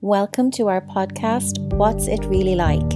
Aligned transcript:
Welcome 0.00 0.52
to 0.52 0.68
our 0.68 0.80
podcast, 0.80 1.58
What's 1.72 2.06
It 2.06 2.24
Really 2.26 2.54
Like? 2.54 2.92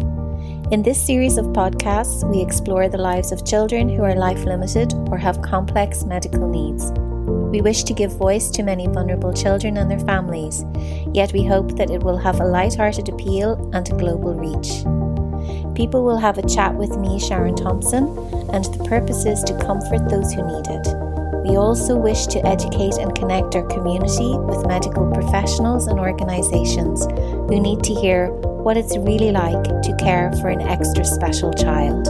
In 0.71 0.85
this 0.85 1.05
series 1.05 1.37
of 1.37 1.47
podcasts, 1.47 2.23
we 2.31 2.41
explore 2.41 2.89
the 2.89 2.97
lives 2.97 3.33
of 3.33 3.45
children 3.45 3.89
who 3.89 4.05
are 4.05 4.15
life 4.15 4.45
limited 4.45 4.95
or 5.11 5.19
have 5.19 5.43
complex 5.43 6.05
medical 6.05 6.49
needs. 6.49 6.93
We 7.51 7.61
wish 7.61 7.83
to 7.85 7.93
give 7.93 8.17
voice 8.17 8.53
to 8.53 8.63
many 8.63 8.87
vulnerable 8.87 9.33
children 9.33 9.79
and 9.79 9.91
their 9.91 9.99
families, 9.99 10.65
yet 11.13 11.33
we 11.33 11.45
hope 11.45 11.77
that 11.77 11.91
it 11.91 12.05
will 12.05 12.19
have 12.19 12.39
a 12.39 12.47
light-hearted 12.47 13.09
appeal 13.09 13.69
and 13.75 13.91
a 13.91 13.97
global 13.97 14.35
reach. 14.35 14.85
People 15.75 16.05
will 16.05 16.19
have 16.19 16.39
a 16.39 16.49
chat 16.49 16.73
with 16.77 16.97
me, 16.99 17.19
Sharon 17.19 17.57
Thompson, 17.57 18.17
and 18.53 18.65
the 18.67 18.85
purpose 18.89 19.27
is 19.27 19.43
to 19.43 19.59
comfort 19.59 20.09
those 20.09 20.33
who 20.33 20.47
need 20.47 20.69
it. 20.69 21.02
We 21.45 21.57
also 21.57 21.97
wish 21.97 22.27
to 22.27 22.47
educate 22.47 22.95
and 22.99 23.13
connect 23.17 23.57
our 23.57 23.67
community 23.67 24.39
with 24.39 24.65
medical 24.65 25.11
professionals 25.11 25.89
and 25.89 25.99
organisations 25.99 27.05
who 27.05 27.61
need 27.61 27.83
to 27.83 27.95
hear 27.95 28.29
what 28.29 28.77
it's 28.77 28.97
really 28.97 29.33
like 29.33 29.65
to 29.65 29.97
care 29.99 30.33
for 30.41 30.51
an 30.51 30.61
extra 30.61 31.05
special 31.05 31.53
child. 31.53 32.07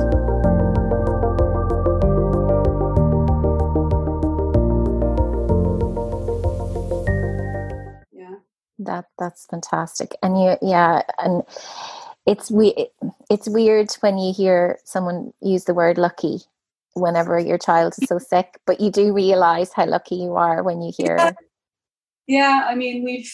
Yeah. 8.12 8.37
That 8.80 9.07
that's 9.19 9.46
fantastic. 9.46 10.15
And 10.23 10.38
you 10.38 10.57
yeah, 10.60 11.05
and 11.16 11.43
it's 12.27 12.51
we 12.51 12.88
it's 13.30 13.49
weird 13.49 13.91
when 14.01 14.19
you 14.19 14.35
hear 14.35 14.79
someone 14.85 15.33
use 15.41 15.65
the 15.65 15.73
word 15.73 15.96
lucky 15.96 16.43
whenever 16.95 17.38
your 17.38 17.59
child 17.59 17.95
is 18.01 18.09
so 18.09 18.19
sick, 18.19 18.59
but 18.66 18.80
you 18.80 18.91
do 18.91 19.12
realize 19.12 19.73
how 19.73 19.87
lucky 19.87 20.16
you 20.16 20.37
are 20.37 20.62
when 20.62 20.82
you 20.82 20.92
hear. 20.96 21.16
Yeah, 21.16 21.32
yeah 22.27 22.66
I 22.66 22.74
mean, 22.74 23.05
we've 23.05 23.32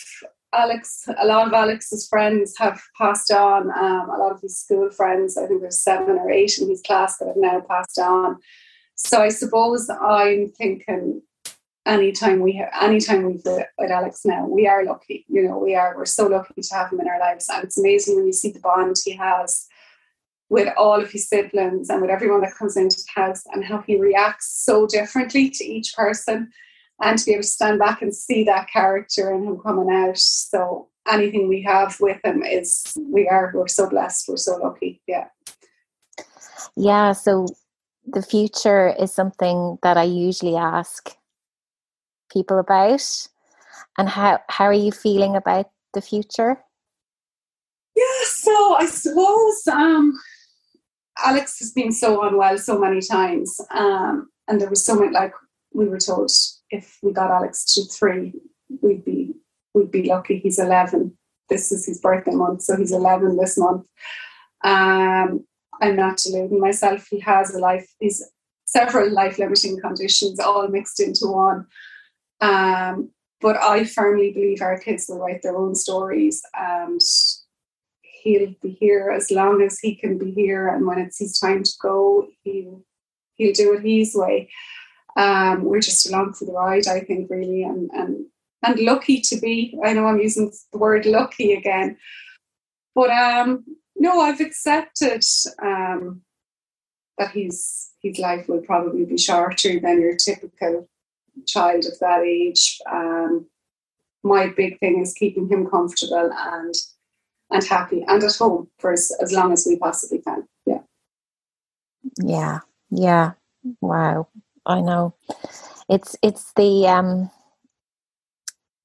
Alex, 0.53 1.07
a 1.19 1.27
lot 1.27 1.47
of 1.47 1.53
Alex's 1.53 2.09
friends 2.09 2.57
have 2.57 2.81
passed 2.97 3.31
on. 3.31 3.71
Um, 3.71 4.09
a 4.09 4.17
lot 4.17 4.33
of 4.33 4.41
his 4.41 4.59
school 4.59 4.91
friends, 4.91 5.37
I 5.37 5.47
think 5.47 5.61
there's 5.61 5.81
seven 5.81 6.17
or 6.17 6.31
eight 6.31 6.59
in 6.59 6.71
his 6.71 6.81
class 6.81 7.19
that 7.19 7.29
have 7.29 7.37
now 7.37 7.61
passed 7.61 7.99
on. 7.99 8.39
So 8.95 9.21
I 9.21 9.29
suppose 9.29 9.91
I'm 9.91 10.49
thinking 10.49 11.23
anytime 11.87 12.41
we 12.41 12.53
have 12.55 12.71
anytime 12.81 13.25
we've 13.25 13.43
with, 13.45 13.67
with 13.79 13.91
Alex 13.91 14.23
now, 14.25 14.47
we 14.47 14.67
are 14.67 14.85
lucky. 14.85 15.25
You 15.29 15.43
know, 15.47 15.59
we 15.59 15.75
are 15.75 15.97
we're 15.97 16.07
so 16.07 16.27
lucky 16.27 16.61
to 16.61 16.75
have 16.75 16.93
him 16.93 17.01
in 17.01 17.09
our 17.09 17.21
lives. 17.21 17.49
And 17.49 17.65
it's 17.65 17.79
amazing 17.79 18.17
when 18.17 18.27
you 18.27 18.33
see 18.33 18.51
the 18.51 18.61
bond 18.61 18.97
he 19.05 19.17
has 19.17 19.67
with 20.51 20.73
all 20.77 21.01
of 21.01 21.11
his 21.11 21.29
siblings 21.29 21.91
and 21.91 22.01
with 22.01 22.11
everyone 22.11 22.41
that 22.41 22.55
comes 22.55 22.77
into 22.77 22.97
the 22.97 23.21
house 23.21 23.43
and 23.53 23.65
how 23.65 23.83
he 23.87 23.99
reacts 23.99 24.65
so 24.65 24.87
differently 24.87 25.51
to 25.51 25.65
each 25.65 25.95
person 25.95 26.51
and 27.03 27.19
to 27.19 27.25
be 27.27 27.33
able 27.33 27.43
to 27.43 27.49
stand 27.49 27.79
back 27.79 28.03
and 28.03 28.15
see 28.15 28.45
that 28.45 28.69
character 28.73 29.31
and 29.31 29.47
him 29.47 29.59
coming 29.59 29.95
out. 29.95 30.17
So 30.19 30.89
anything 31.07 31.49
we 31.49 31.63
have 31.63 31.97
with 32.01 32.19
him 32.25 32.43
is 32.43 32.97
we 32.99 33.29
are 33.29 33.51
we're 33.55 33.67
so 33.67 33.89
blessed 33.89 34.29
we're 34.29 34.37
so 34.37 34.57
lucky 34.57 35.01
yeah. 35.07 35.25
Yeah 36.77 37.13
so 37.13 37.47
the 38.07 38.23
future 38.23 38.95
is 38.99 39.15
something 39.15 39.79
that 39.83 39.97
i 39.97 40.03
usually 40.03 40.57
ask 40.57 41.17
people 42.31 42.59
about. 42.59 43.29
And 43.97 44.09
how 44.09 44.41
how 44.49 44.65
are 44.65 44.73
you 44.73 44.93
feeling 44.93 45.35
about 45.35 45.71
the 45.95 46.01
future? 46.01 46.59
Yeah 47.97 48.25
so 48.25 48.77
i 48.77 48.87
suppose 48.87 49.67
um 49.67 50.19
Alex 51.25 51.59
has 51.59 51.73
been 51.73 51.93
so 51.93 52.23
unwell 52.27 52.59
so 52.59 52.79
many 52.79 53.01
times, 53.01 53.61
um, 53.71 54.29
and 54.47 54.61
there 54.61 54.71
was 54.71 54.85
so 54.85 54.95
many. 54.95 55.13
Like 55.13 55.33
we 55.73 55.89
were 55.89 55.99
told, 55.99 56.31
if 56.71 56.99
we 57.03 57.13
got 57.13 57.31
Alex 57.31 57.65
to 57.75 57.85
three, 57.85 58.35
we'd 58.83 59.05
be 59.05 59.35
we'd 59.75 59.91
be 59.91 60.05
lucky. 60.05 60.39
He's 60.39 60.59
eleven. 60.59 61.17
This 61.49 61.73
is 61.73 61.87
his 61.87 62.01
birthday 62.01 62.33
month, 62.33 62.63
so 62.63 62.77
he's 62.77 62.93
eleven 62.93 63.37
this 63.37 63.59
month. 63.59 63.87
Um, 64.65 65.45
I'm 65.81 65.97
not 65.97 66.19
deluding 66.19 66.61
myself. 66.61 67.07
He 67.11 67.21
has 67.21 67.55
a 67.55 67.59
life. 67.59 67.89
He's 68.01 68.25
several 68.65 69.11
life 69.11 69.39
limiting 69.39 69.81
conditions 69.81 70.39
all 70.39 70.69
mixed 70.69 71.01
into 71.01 71.27
one. 71.27 71.67
Um, 72.41 73.11
but 73.41 73.57
I 73.57 73.85
firmly 73.85 74.33
believe 74.33 74.61
our 74.61 74.79
kids 74.79 75.07
will 75.09 75.19
write 75.19 75.43
their 75.43 75.57
own 75.57 75.75
stories 75.75 76.43
and 76.55 77.01
he'll 78.23 78.55
be 78.63 78.77
here 78.81 79.11
as 79.11 79.31
long 79.31 79.63
as 79.63 79.79
he 79.79 79.95
can 79.95 80.19
be 80.19 80.33
here, 80.33 80.69
and 80.69 80.87
when 80.87 80.99
it's 80.99 81.19
his 81.19 81.39
time 81.39 81.63
to 81.63 81.73
go, 81.81 82.29
he'll 82.43 82.85
he'll 83.35 83.55
do 83.55 83.75
it 83.75 83.83
his 83.83 84.15
way. 84.15 84.51
Um, 85.17 85.65
we're 85.65 85.81
just 85.81 86.09
along 86.09 86.35
for 86.35 86.45
the 86.45 86.53
ride, 86.53 86.87
I 86.87 87.01
think, 87.01 87.31
really, 87.31 87.63
and 87.63 87.91
and 87.93 88.27
and 88.63 88.81
lucky 88.81 89.21
to 89.23 89.37
be. 89.41 89.79
I 89.85 89.93
know 89.93 90.07
I'm 90.07 90.21
using 90.21 90.53
the 90.73 90.79
word 90.79 91.07
lucky 91.07 91.53
again, 91.55 91.97
but 92.95 93.11
um, 93.11 93.65
no, 93.97 94.21
I've 94.21 94.41
accepted 94.41 95.25
um, 95.63 96.23
that 97.19 97.33
his 97.33 97.91
his 98.03 98.19
life 98.19 98.49
will 98.49 98.61
probably 98.61 99.05
be 99.05 99.19
shorter 99.19 99.81
than 99.81 100.01
your 100.01 100.17
typical 100.17 100.89
child 101.47 101.85
of 101.87 101.99
that 102.01 102.23
age. 102.23 102.79
Um, 102.91 103.47
my 104.23 104.49
big 104.49 104.79
thing 104.79 105.01
is 105.01 105.15
keeping 105.15 105.49
him 105.49 105.69
comfortable 105.69 106.31
and 106.33 106.75
and 107.51 107.65
happy 107.65 108.05
and 108.07 108.23
at 108.23 108.37
home 108.37 108.69
for 108.79 108.93
as, 108.93 109.13
as 109.21 109.33
long 109.33 109.53
as 109.53 109.67
we 109.67 109.79
possibly 109.79 110.19
can. 110.19 110.47
Yeah. 110.67 110.81
Yeah. 112.23 112.61
Yeah. 112.91 113.33
Wow. 113.81 114.29
I 114.67 114.81
know. 114.81 115.15
It's 115.89 116.17
it's 116.23 116.53
the 116.55 116.87
um 116.87 117.31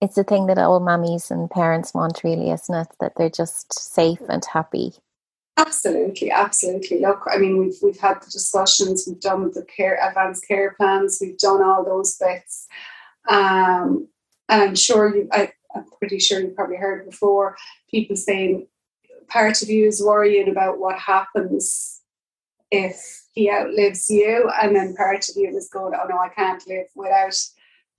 it's 0.01 0.15
the 0.15 0.23
thing 0.23 0.47
that 0.47 0.57
all 0.57 0.79
mummies 0.79 1.31
and 1.31 1.49
parents 1.49 1.93
want 1.93 2.23
really, 2.23 2.51
isn't 2.51 2.75
it? 2.75 2.87
That 2.99 3.13
they're 3.17 3.29
just 3.29 3.73
safe 3.73 4.21
and 4.29 4.43
happy. 4.45 4.93
Absolutely, 5.55 6.31
absolutely. 6.31 6.99
Look, 6.99 7.27
I 7.31 7.37
mean, 7.37 7.57
we've 7.57 7.77
we've 7.81 7.99
had 7.99 8.21
the 8.21 8.29
discussions, 8.31 9.05
we've 9.07 9.19
done 9.19 9.51
the 9.53 9.63
care 9.63 9.99
advanced 10.01 10.47
care 10.47 10.73
plans, 10.77 11.19
we've 11.21 11.37
done 11.37 11.61
all 11.61 11.85
those 11.85 12.17
bits, 12.17 12.67
um, 13.29 14.07
and 14.49 14.61
I'm 14.61 14.75
sure 14.75 15.15
you. 15.15 15.27
I, 15.31 15.51
I'm 15.75 15.85
pretty 15.99 16.19
sure 16.19 16.39
you've 16.39 16.55
probably 16.55 16.77
heard 16.77 17.05
before 17.09 17.55
people 17.89 18.15
saying 18.15 18.67
part 19.27 19.61
of 19.61 19.69
you 19.69 19.87
is 19.87 20.03
worrying 20.03 20.49
about 20.49 20.79
what 20.79 20.99
happens 20.99 22.01
if 22.71 23.23
he 23.33 23.51
outlives 23.51 24.09
you, 24.09 24.49
and 24.61 24.75
then 24.75 24.95
part 24.95 25.27
of 25.29 25.35
you 25.35 25.55
is 25.55 25.69
going, 25.69 25.93
"Oh 25.95 26.07
no, 26.07 26.17
I 26.17 26.29
can't 26.29 26.65
live 26.67 26.87
without." 26.95 27.35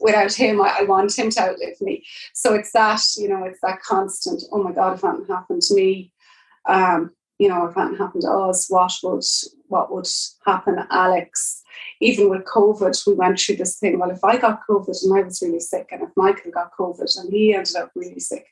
Without 0.01 0.33
him, 0.35 0.61
I, 0.61 0.79
I 0.81 0.83
want 0.83 1.17
him 1.17 1.31
to 1.31 1.41
outlive 1.41 1.81
me. 1.81 2.05
So 2.35 2.53
it's 2.53 2.73
that, 2.73 3.01
you 3.17 3.29
know, 3.29 3.45
it's 3.45 3.61
that 3.63 3.81
constant. 3.81 4.43
Oh 4.51 4.61
my 4.61 4.73
God, 4.73 4.95
if 4.95 5.03
that 5.03 5.25
happened 5.29 5.63
to 5.63 5.75
me, 5.75 6.13
um, 6.69 7.13
you 7.39 7.49
know, 7.49 7.67
if 7.67 7.77
that 7.77 7.97
happened 7.97 8.23
to 8.23 8.31
us, 8.31 8.69
what 8.69 8.93
would 9.05 9.23
what 9.69 9.93
would 9.93 10.09
happen, 10.45 10.85
Alex? 10.91 11.63
Even 12.01 12.29
with 12.29 12.45
COVID, 12.45 13.07
we 13.07 13.15
went 13.15 13.39
through 13.39 13.57
this 13.57 13.79
thing. 13.79 13.99
Well, 13.99 14.11
if 14.11 14.25
I 14.25 14.37
got 14.37 14.61
COVID 14.69 15.03
and 15.03 15.19
I 15.19 15.23
was 15.23 15.43
really 15.43 15.61
sick, 15.61 15.89
and 15.91 16.03
if 16.03 16.11
Michael 16.17 16.51
got 16.51 16.73
COVID 16.79 17.19
and 17.19 17.33
he 17.33 17.55
ended 17.55 17.77
up 17.77 17.91
really 17.95 18.21
sick, 18.21 18.47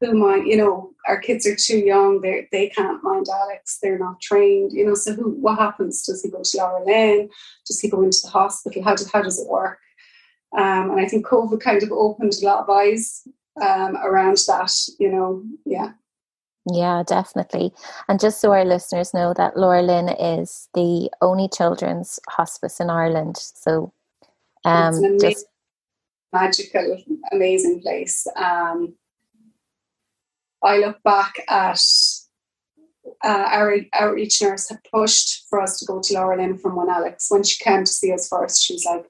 who 0.00 0.14
mind? 0.14 0.46
You 0.46 0.56
know, 0.56 0.90
our 1.06 1.20
kids 1.20 1.46
are 1.46 1.56
too 1.56 1.78
young. 1.78 2.20
They 2.20 2.48
they 2.50 2.68
can't 2.70 3.02
mind 3.04 3.26
Alex. 3.32 3.78
They're 3.82 3.98
not 3.98 4.20
trained. 4.20 4.72
You 4.72 4.86
know, 4.86 4.94
so 4.94 5.14
who? 5.14 5.30
What 5.32 5.58
happens? 5.58 6.04
Does 6.04 6.22
he 6.22 6.30
go 6.30 6.42
to 6.42 6.56
Laura 6.56 6.84
Lynn? 6.84 7.28
Does 7.66 7.80
he 7.80 7.88
go 7.88 8.02
into 8.02 8.20
the 8.22 8.30
hospital? 8.30 8.82
How 8.82 8.94
does 8.94 9.10
how 9.10 9.22
does 9.22 9.38
it 9.38 9.48
work? 9.48 9.78
Um, 10.56 10.90
and 10.90 11.00
I 11.00 11.06
think 11.06 11.26
COVID 11.26 11.60
kind 11.60 11.82
of 11.82 11.92
opened 11.92 12.34
a 12.40 12.44
lot 12.44 12.60
of 12.60 12.70
eyes 12.70 13.26
um, 13.60 13.96
around 13.96 14.38
that. 14.46 14.72
You 14.98 15.10
know, 15.12 15.44
yeah. 15.64 15.92
Yeah, 16.72 17.02
definitely. 17.06 17.72
And 18.08 18.20
just 18.20 18.40
so 18.40 18.52
our 18.52 18.64
listeners 18.64 19.14
know 19.14 19.34
that 19.34 19.56
Laura 19.56 19.82
Lynn 19.82 20.08
is 20.08 20.68
the 20.74 21.10
only 21.20 21.48
children's 21.48 22.20
hospice 22.28 22.80
in 22.80 22.90
Ireland. 22.90 23.36
So 23.38 23.92
um 24.64 24.94
amazing, 24.94 25.18
just 25.20 25.46
magical, 26.32 26.98
amazing 27.32 27.80
place. 27.80 28.26
Um, 28.36 28.94
I 30.62 30.78
look 30.78 31.02
back 31.02 31.34
at 31.48 31.82
uh, 33.24 33.48
our 33.50 33.76
outreach 33.94 34.42
nurse 34.42 34.68
had 34.68 34.78
pushed 34.92 35.46
for 35.48 35.60
us 35.60 35.78
to 35.78 35.86
go 35.86 36.00
to 36.00 36.14
Laura 36.14 36.36
Lynn 36.36 36.58
from 36.58 36.76
when 36.76 36.88
Alex, 36.88 37.26
when 37.30 37.42
she 37.42 37.62
came 37.62 37.84
to 37.84 37.92
see 37.92 38.12
us 38.12 38.28
first, 38.28 38.62
she 38.62 38.74
was 38.74 38.84
like, 38.84 39.06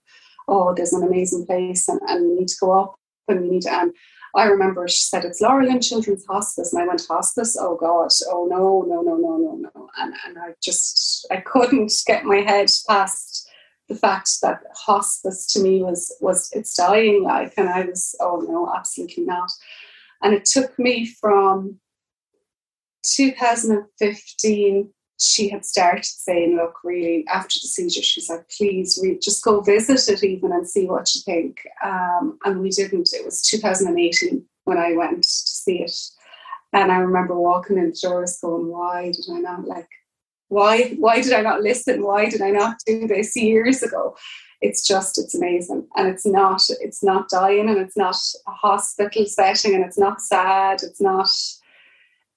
Oh, 0.49 0.75
there's 0.75 0.93
an 0.93 1.02
amazing 1.02 1.46
place 1.46 1.88
and, 1.88 2.00
and 2.06 2.26
we 2.26 2.40
need 2.40 2.49
to 2.49 2.56
go 2.61 2.73
up 2.73 2.94
and 3.29 3.43
we 3.43 3.50
need 3.50 3.62
to. 3.62 3.73
And 3.73 3.93
I 4.35 4.44
remember 4.44 4.87
she 4.88 5.03
said, 5.03 5.25
It's 5.25 5.41
Laura 5.41 5.65
Lynn 5.65 5.81
Children's 5.81 6.25
Hospice. 6.27 6.73
And 6.73 6.82
I 6.82 6.87
went, 6.87 7.06
Hospice? 7.06 7.56
Oh, 7.59 7.77
God. 7.77 8.11
Oh, 8.29 8.47
no, 8.49 8.85
no, 8.87 9.03
no, 9.03 9.17
no, 9.17 9.37
no, 9.37 9.71
no. 9.75 9.88
And, 9.99 10.15
and 10.27 10.38
I 10.38 10.55
just, 10.62 11.27
I 11.31 11.38
couldn't 11.38 11.93
get 12.06 12.25
my 12.25 12.38
head 12.38 12.71
past 12.88 13.49
the 13.88 13.94
fact 13.97 14.31
that 14.43 14.62
hospice 14.75 15.47
to 15.53 15.61
me 15.61 15.82
was, 15.82 16.15
was 16.21 16.49
it's 16.53 16.77
dying 16.77 17.25
like. 17.25 17.55
And 17.56 17.69
I 17.69 17.85
was, 17.85 18.15
oh, 18.21 18.44
no, 18.49 18.73
absolutely 18.75 19.25
not. 19.25 19.50
And 20.23 20.33
it 20.35 20.44
took 20.44 20.79
me 20.79 21.06
from 21.06 21.81
2015 23.05 24.93
she 25.20 25.49
had 25.50 25.67
started 25.67 26.05
saying, 26.05 26.56
look, 26.56 26.82
really, 26.82 27.26
after 27.28 27.58
the 27.61 27.69
seizure, 27.69 28.02
she's 28.02 28.31
like, 28.31 28.49
please, 28.49 28.99
re- 29.02 29.19
just 29.19 29.44
go 29.44 29.61
visit 29.61 30.08
it 30.08 30.25
even 30.25 30.50
and 30.50 30.69
see 30.69 30.87
what 30.87 31.14
you 31.14 31.20
think. 31.20 31.61
Um, 31.84 32.38
and 32.44 32.61
we 32.61 32.70
didn't. 32.70 33.11
It 33.12 33.25
was 33.25 33.43
2018 33.43 34.44
when 34.64 34.78
I 34.78 34.93
went 34.96 35.22
to 35.22 35.28
see 35.28 35.82
it. 35.82 35.96
And 36.72 36.90
I 36.90 36.99
remember 36.99 37.38
walking 37.38 37.76
in 37.76 37.90
the 37.90 37.99
doors 38.00 38.38
going, 38.40 38.69
why 38.69 39.12
did 39.12 39.26
I 39.31 39.40
not 39.40 39.67
like, 39.67 39.88
why, 40.49 40.94
why 40.99 41.20
did 41.20 41.32
I 41.32 41.43
not 41.43 41.62
listen? 41.62 42.02
Why 42.02 42.28
did 42.28 42.40
I 42.40 42.50
not 42.50 42.76
do 42.87 43.06
this 43.06 43.37
years 43.37 43.82
ago? 43.82 44.16
It's 44.62 44.87
just, 44.87 45.19
it's 45.19 45.34
amazing. 45.34 45.87
And 45.96 46.08
it's 46.08 46.26
not, 46.26 46.62
it's 46.81 47.02
not 47.02 47.28
dying 47.28 47.69
and 47.69 47.78
it's 47.78 47.96
not 47.96 48.16
a 48.46 48.52
hospital 48.52 49.26
setting 49.26 49.75
and 49.75 49.84
it's 49.84 49.99
not 49.99 50.20
sad. 50.20 50.82
It's 50.82 51.00
not, 51.00 51.31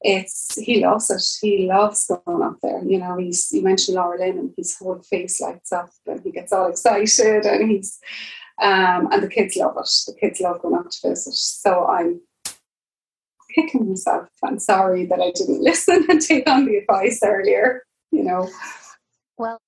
it's, 0.03 0.55
he 0.59 0.85
loves 0.85 1.09
it. 1.09 1.23
He 1.41 1.65
loves 1.65 2.11
going 2.25 2.43
up 2.43 2.57
there. 2.61 2.83
You 2.83 2.99
know, 2.99 3.17
he's, 3.17 3.49
you 3.51 3.61
mentioned 3.61 3.95
Laura 3.95 4.19
Lynn 4.19 4.37
and 4.37 4.53
his 4.57 4.77
whole 4.77 5.01
face 5.01 5.39
lights 5.39 5.71
up 5.71 5.89
and 6.05 6.21
he 6.21 6.31
gets 6.31 6.51
all 6.51 6.69
excited 6.69 7.45
and 7.45 7.71
he's, 7.71 7.99
um, 8.61 9.07
and 9.11 9.23
the 9.23 9.29
kids 9.29 9.55
love 9.55 9.77
it. 9.77 9.89
The 10.07 10.13
kids 10.19 10.41
love 10.41 10.61
going 10.61 10.75
up 10.75 10.89
to 10.89 11.09
visit. 11.09 11.33
So 11.33 11.85
I'm 11.85 12.21
kicking 13.55 13.89
myself. 13.89 14.29
I'm 14.43 14.59
sorry 14.59 15.05
that 15.05 15.21
I 15.21 15.31
didn't 15.31 15.61
listen 15.63 16.05
and 16.09 16.21
take 16.21 16.49
on 16.49 16.65
the 16.65 16.77
advice 16.77 17.21
earlier, 17.23 17.83
you 18.11 18.23
know. 18.23 18.49
Well, 19.37 19.59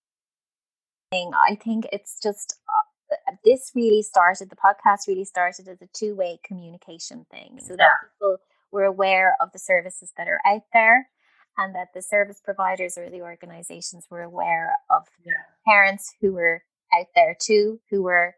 I 1.14 1.56
think 1.56 1.88
it's 1.94 2.20
just 2.22 2.60
uh, 2.68 3.32
this 3.46 3.72
really 3.74 4.02
started, 4.02 4.50
the 4.50 4.56
podcast 4.56 5.08
really 5.08 5.24
started 5.24 5.68
as 5.68 5.82
a 5.82 5.88
two 5.94 6.16
way 6.16 6.40
communication 6.44 7.26
thing 7.32 7.60
so 7.62 7.76
that 7.78 7.90
people 8.20 8.38
were 8.72 8.84
aware 8.84 9.36
of 9.42 9.52
the 9.52 9.60
services 9.60 10.14
that 10.18 10.28
are 10.28 10.42
out 10.46 10.64
there 10.74 11.10
and 11.58 11.74
that 11.76 11.90
the 11.94 12.02
service 12.02 12.42
providers 12.44 12.98
or 12.98 13.10
the 13.10 13.22
organizations 13.22 14.06
were 14.10 14.24
aware 14.24 14.76
of 14.90 15.04
yeah. 15.24 15.32
parents 15.66 16.14
who 16.22 16.34
were 16.34 16.64
out 16.94 17.08
there 17.16 17.36
too, 17.40 17.80
who 17.90 18.04
were 18.04 18.36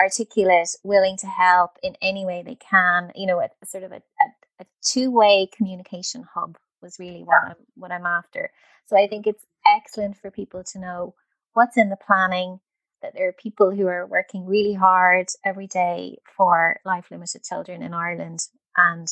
articulate, 0.00 0.68
willing 0.82 1.16
to 1.18 1.26
help 1.26 1.72
in 1.82 1.94
any 2.00 2.24
way 2.24 2.42
they 2.44 2.56
can, 2.56 3.12
you 3.14 3.26
know, 3.26 3.40
a, 3.40 3.48
a 3.62 3.66
sort 3.66 3.84
of 3.84 3.92
a, 3.92 3.96
a 3.96 4.26
a 4.60 4.66
two-way 4.84 5.48
communication 5.56 6.22
hub 6.34 6.58
was 6.82 6.98
really 6.98 7.22
what 7.24 7.38
I'm 7.46 7.56
what 7.76 7.92
I'm 7.92 8.06
after. 8.06 8.50
So 8.86 8.96
I 8.96 9.06
think 9.06 9.26
it's 9.26 9.46
excellent 9.66 10.16
for 10.18 10.30
people 10.30 10.62
to 10.64 10.78
know 10.78 11.14
what's 11.54 11.78
in 11.78 11.88
the 11.88 11.96
planning, 11.96 12.60
that 13.02 13.14
there 13.14 13.28
are 13.28 13.32
people 13.32 13.70
who 13.70 13.86
are 13.86 14.06
working 14.06 14.46
really 14.46 14.74
hard 14.74 15.28
every 15.44 15.66
day 15.66 16.18
for 16.36 16.78
life 16.84 17.06
limited 17.10 17.42
children 17.42 17.82
in 17.82 17.94
Ireland 17.94 18.40
and 18.80 19.08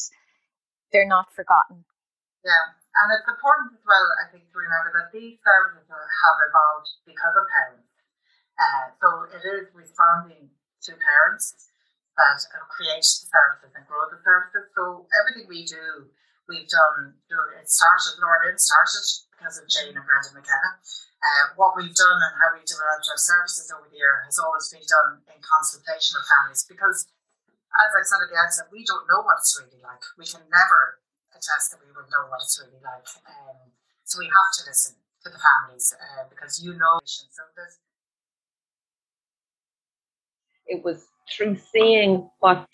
they're 0.93 1.09
not 1.09 1.33
forgotten. 1.37 1.85
Yeah. 2.45 2.73
And 2.99 3.15
it's 3.15 3.29
important 3.29 3.79
as 3.79 3.85
well, 3.85 4.09
I 4.19 4.33
think, 4.33 4.49
to 4.51 4.57
remember 4.59 4.91
that 4.97 5.13
these 5.15 5.39
services 5.45 5.87
have 5.87 6.39
evolved 6.51 6.91
because 7.07 7.35
of 7.37 7.45
parents. 7.47 7.87
Uh, 8.59 8.85
so 8.99 9.09
it 9.31 9.43
is 9.47 9.71
responding 9.71 10.51
to 10.83 10.91
parents 10.99 11.69
that 12.19 12.43
create 12.75 13.07
the 13.07 13.29
services 13.31 13.71
and 13.79 13.87
grow 13.87 14.03
the 14.11 14.19
services. 14.27 14.67
So 14.75 15.07
everything 15.15 15.47
we 15.47 15.63
do, 15.63 16.11
we've 16.51 16.67
done. 16.67 17.15
It 17.55 17.71
started. 17.71 18.19
Laura 18.19 18.43
Lynn 18.43 18.59
started 18.59 19.07
because 19.39 19.63
of 19.63 19.71
Jane 19.71 19.95
and 19.95 20.03
Brendan 20.03 20.35
McKenna. 20.35 20.71
Uh, 21.19 21.55
what 21.55 21.79
we've 21.79 21.95
done 21.95 22.19
and 22.19 22.35
how 22.39 22.51
we've 22.55 22.67
developed 22.67 23.07
our 23.11 23.19
services 23.19 23.71
over 23.71 23.87
the 23.91 23.99
year 23.99 24.23
has 24.27 24.39
always 24.39 24.71
been 24.71 24.83
done 24.87 25.23
in 25.31 25.39
consultation 25.43 26.19
with 26.19 26.27
families 26.27 26.67
because, 26.67 27.07
as 27.79 27.91
I 27.95 28.03
said 28.03 28.23
at 28.27 28.31
the 28.31 28.39
outset, 28.39 28.67
we 28.73 28.83
don't 28.85 29.07
know 29.07 29.23
what 29.23 29.39
it's 29.39 29.55
really 29.59 29.83
like. 29.83 30.03
We 30.19 30.27
can 30.27 30.43
never 30.51 30.99
attest 31.31 31.71
that 31.71 31.81
we 31.81 31.91
will 31.95 32.07
know 32.11 32.27
what 32.31 32.43
it's 32.43 32.59
really 32.59 32.83
like. 32.83 33.07
Um, 33.27 33.71
so 34.05 34.19
we 34.19 34.27
have 34.27 34.51
to 34.59 34.63
listen 34.67 34.97
to 35.25 35.29
the 35.31 35.39
families 35.39 35.95
uh, 35.95 36.27
because 36.31 36.63
you 36.63 36.75
know. 36.75 36.99
So 37.05 37.43
there's 37.55 37.79
it 40.67 40.85
was 40.85 41.07
through 41.31 41.57
seeing 41.73 42.29
what 42.41 42.67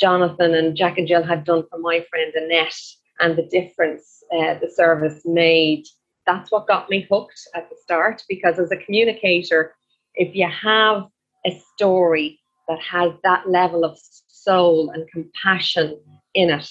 Jonathan 0.00 0.54
and 0.54 0.76
Jack 0.76 0.98
and 0.98 1.06
Jill 1.06 1.22
had 1.22 1.44
done 1.44 1.64
for 1.70 1.78
my 1.78 2.04
friend 2.10 2.32
Annette 2.34 2.78
and 3.20 3.36
the 3.36 3.44
difference 3.44 4.22
uh, 4.32 4.54
the 4.60 4.70
service 4.74 5.22
made. 5.24 5.84
That's 6.26 6.50
what 6.50 6.66
got 6.66 6.88
me 6.88 7.06
hooked 7.10 7.40
at 7.54 7.68
the 7.68 7.76
start 7.82 8.22
because 8.28 8.58
as 8.58 8.70
a 8.70 8.76
communicator, 8.76 9.74
if 10.14 10.34
you 10.34 10.48
have 10.48 11.06
a 11.46 11.60
story 11.74 12.40
that 12.68 12.80
has 12.80 13.12
that 13.24 13.48
level 13.48 13.84
of 13.84 13.98
soul 14.42 14.90
and 14.90 15.08
compassion 15.10 15.98
in 16.34 16.50
it, 16.50 16.68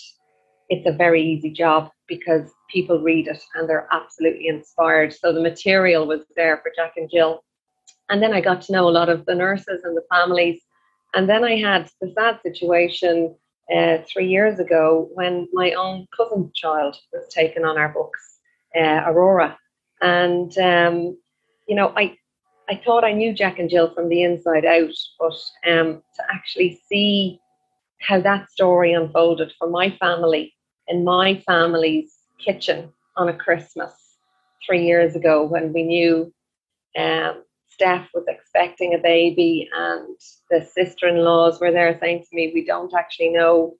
it's 0.69 0.87
a 0.87 0.91
very 0.91 1.21
easy 1.21 1.51
job 1.51 1.89
because 2.07 2.51
people 2.69 2.99
read 2.99 3.27
it 3.27 3.41
and 3.55 3.69
they're 3.69 3.87
absolutely 3.91 4.47
inspired. 4.47 5.13
So 5.13 5.33
the 5.33 5.41
material 5.41 6.07
was 6.07 6.21
there 6.35 6.57
for 6.57 6.71
Jack 6.75 6.93
and 6.97 7.09
Jill 7.11 7.43
and 8.11 8.21
then 8.21 8.33
I 8.33 8.41
got 8.41 8.61
to 8.63 8.73
know 8.73 8.89
a 8.89 8.91
lot 8.91 9.07
of 9.07 9.25
the 9.25 9.33
nurses 9.33 9.81
and 9.83 9.95
the 9.95 10.03
families. 10.11 10.59
And 11.13 11.29
then 11.29 11.45
I 11.45 11.55
had 11.55 11.89
the 12.01 12.13
sad 12.13 12.39
situation 12.43 13.33
uh, 13.73 13.99
three 14.11 14.27
years 14.27 14.59
ago 14.59 15.09
when 15.13 15.47
my 15.53 15.71
own 15.71 16.07
cousin 16.15 16.51
child 16.53 16.97
was 17.13 17.33
taken 17.33 17.63
on 17.63 17.77
our 17.77 17.87
books, 17.87 18.39
uh, 18.77 19.03
Aurora. 19.05 19.57
And, 20.01 20.55
um, 20.57 21.17
you 21.69 21.75
know, 21.75 21.93
I, 21.95 22.17
I 22.69 22.81
thought 22.83 23.05
I 23.05 23.13
knew 23.13 23.33
Jack 23.33 23.59
and 23.59 23.69
Jill 23.69 23.93
from 23.93 24.09
the 24.09 24.23
inside 24.23 24.65
out, 24.65 24.93
but 25.17 25.71
um, 25.71 26.03
to 26.15 26.23
actually 26.33 26.81
see 26.89 27.39
how 28.01 28.19
that 28.21 28.49
story 28.51 28.93
unfolded 28.93 29.53
for 29.57 29.69
my 29.69 29.91
family 29.97 30.53
in 30.87 31.03
my 31.03 31.41
family's 31.45 32.13
kitchen 32.43 32.91
on 33.15 33.29
a 33.29 33.37
Christmas 33.37 33.93
three 34.65 34.85
years 34.85 35.15
ago 35.15 35.45
when 35.45 35.71
we 35.73 35.83
knew 35.83 36.33
um, 36.97 37.43
Steph 37.69 38.09
was 38.13 38.25
expecting 38.27 38.93
a 38.93 38.97
baby, 38.97 39.69
and 39.73 40.15
the 40.49 40.61
sister 40.63 41.07
in 41.07 41.17
laws 41.17 41.59
were 41.59 41.71
there 41.71 41.97
saying 41.99 42.19
to 42.19 42.35
me, 42.35 42.51
We 42.53 42.65
don't 42.65 42.93
actually 42.93 43.29
know 43.29 43.75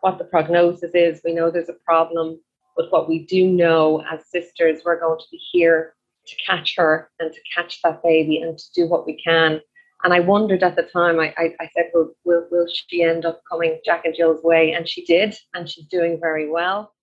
what 0.00 0.18
the 0.18 0.24
prognosis 0.24 0.90
is. 0.94 1.20
We 1.24 1.34
know 1.34 1.50
there's 1.50 1.68
a 1.68 1.84
problem, 1.84 2.40
but 2.76 2.90
what 2.90 3.08
we 3.08 3.20
do 3.26 3.48
know 3.48 4.02
as 4.12 4.28
sisters, 4.28 4.82
we're 4.84 5.00
going 5.00 5.18
to 5.18 5.24
be 5.30 5.40
here 5.52 5.94
to 6.26 6.36
catch 6.46 6.74
her 6.76 7.10
and 7.20 7.32
to 7.32 7.40
catch 7.54 7.80
that 7.82 8.02
baby 8.02 8.38
and 8.38 8.58
to 8.58 8.64
do 8.74 8.86
what 8.86 9.06
we 9.06 9.20
can. 9.22 9.60
And 10.04 10.14
I 10.14 10.20
wondered 10.20 10.62
at 10.62 10.76
the 10.76 10.84
time, 10.84 11.18
I, 11.18 11.34
I, 11.36 11.54
I 11.60 11.70
said, 11.74 11.90
well, 11.92 12.10
will, 12.24 12.46
will 12.50 12.66
she 12.72 13.02
end 13.02 13.24
up 13.24 13.42
coming 13.50 13.80
Jack 13.84 14.04
and 14.04 14.14
Jill's 14.14 14.42
way? 14.44 14.72
And 14.72 14.88
she 14.88 15.04
did, 15.04 15.34
and 15.54 15.68
she's 15.68 15.86
doing 15.86 16.18
very 16.20 16.48
well. 16.48 16.94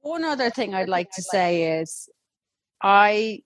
One 0.00 0.24
other 0.24 0.50
thing 0.50 0.74
I'd 0.74 0.88
like 0.88 1.10
to 1.16 1.22
say 1.22 1.80
is 1.80 2.08
I 2.82 3.42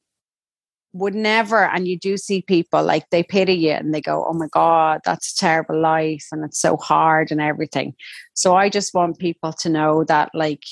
would 0.93 1.15
never 1.15 1.65
and 1.67 1.87
you 1.87 1.99
do 1.99 2.17
see 2.17 2.43
people 2.43 2.83
like 2.83 3.09
they 3.11 3.23
pity 3.23 3.55
you 3.55 3.71
and 3.71 3.95
they 3.95 4.01
go 4.01 4.25
oh 4.27 4.33
my 4.33 4.49
god 4.53 5.01
that's 5.05 5.33
a 5.33 5.37
terrible 5.37 5.81
life 5.81 6.27
and 6.33 6.45
it's 6.45 6.61
so 6.61 6.77
hard 6.77 7.31
and 7.31 7.41
everything 7.41 7.95
so 8.35 8.57
i 8.57 8.69
just 8.69 8.93
want 8.93 9.17
people 9.19 9.53
to 9.53 9.69
know 9.69 10.03
that 10.05 10.29
like 10.35 10.65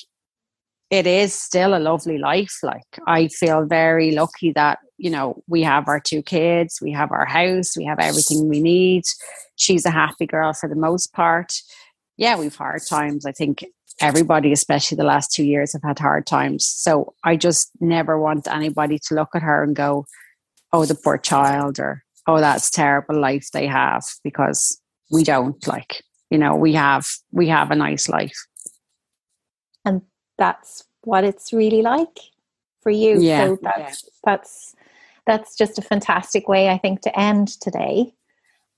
it 0.91 1.07
is 1.07 1.35
still 1.35 1.77
a 1.77 1.79
lovely 1.79 2.19
life 2.19 2.59
like 2.63 2.99
i 3.07 3.29
feel 3.29 3.65
very 3.67 4.13
lucky 4.13 4.53
that 4.53 4.79
you 4.97 5.11
know 5.11 5.43
we 5.47 5.63
have 5.63 5.89
our 5.89 6.01
two 6.01 6.23
kids 6.23 6.81
we 6.81 6.91
have 6.91 7.13
our 7.13 7.27
house 7.27 7.77
we 7.77 7.85
have 7.85 7.99
everything 7.99 8.49
we 8.49 8.61
need 8.61 9.05
she's 9.57 9.85
a 9.85 9.91
happy 9.91 10.27
girl 10.27 10.53
for 10.53 10.69
the 10.69 10.77
most 10.77 11.13
part 11.13 11.61
yeah 12.17 12.39
we've 12.39 12.57
hard 12.57 12.83
times 12.89 13.27
i 13.27 13.33
think 13.33 13.65
everybody, 14.01 14.53
especially 14.53 14.97
the 14.97 15.05
last 15.05 15.33
two 15.33 15.45
years, 15.45 15.73
have 15.73 15.83
had 15.83 15.99
hard 15.99 16.27
times. 16.27 16.65
So 16.65 17.15
I 17.25 17.37
just 17.37 17.71
never 17.81 18.19
want 18.19 18.47
anybody 18.47 18.99
to 19.07 19.15
look 19.15 19.31
at 19.35 19.43
her 19.43 19.63
and 19.63 19.75
go, 19.75 20.07
oh, 20.73 20.85
the 20.85 20.95
poor 20.95 21.19
child, 21.19 21.79
or 21.79 22.03
oh, 22.27 22.41
that's 22.41 22.71
terrible 22.71 23.21
life 23.21 23.49
they 23.53 23.67
have, 23.67 24.05
because 24.23 24.81
we 25.11 25.25
don't 25.25 25.67
like, 25.67 26.03
you 26.31 26.39
know, 26.39 26.55
we 26.55 26.75
have 26.75 27.07
we 27.33 27.49
have 27.49 27.71
a 27.71 27.77
nice 27.77 28.09
life. 28.09 28.37
And 29.85 30.03
that's 30.39 30.85
what 31.03 31.25
it's 31.25 31.53
really 31.53 31.83
like 31.83 32.19
for 32.83 32.91
you. 32.91 33.21
Yeah. 33.21 33.47
So 33.47 33.59
that's 33.63 34.03
yeah. 34.05 34.11
that's 34.25 34.75
that's 35.27 35.57
just 35.57 35.79
a 35.79 35.83
fantastic 35.83 36.49
way, 36.49 36.71
I 36.71 36.79
think, 36.79 37.03
to 37.03 37.19
end 37.19 37.49
today. 37.61 38.15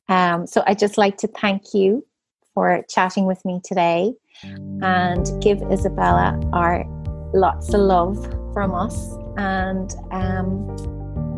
Um, 0.08 0.46
so 0.46 0.64
I'd 0.66 0.78
just 0.78 0.98
like 0.98 1.16
to 1.18 1.28
thank 1.28 1.72
you 1.72 2.04
for 2.52 2.84
chatting 2.88 3.26
with 3.26 3.44
me 3.44 3.60
today 3.62 4.12
and 4.42 5.30
give 5.40 5.62
Isabella 5.70 6.40
our 6.52 6.84
lots 7.32 7.72
of 7.72 7.80
love 7.80 8.16
from 8.52 8.74
us. 8.74 9.14
And 9.36 9.94
um, 10.10 10.66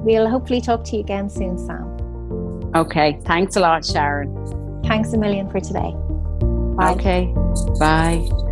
we'll 0.04 0.28
hopefully 0.28 0.62
talk 0.62 0.84
to 0.84 0.96
you 0.96 1.02
again 1.02 1.28
soon, 1.28 1.58
Sam. 1.58 2.70
Okay. 2.74 3.20
Thanks 3.24 3.56
a 3.56 3.60
lot, 3.60 3.84
Sharon. 3.84 4.82
Thanks 4.84 5.12
a 5.12 5.18
million 5.18 5.50
for 5.50 5.60
today. 5.60 5.92
Bye. 6.76 6.92
Okay. 6.94 7.34
Bye. 7.78 8.51